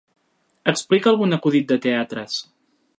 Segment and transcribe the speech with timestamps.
[0.71, 2.45] Explica algun acudit de teatres.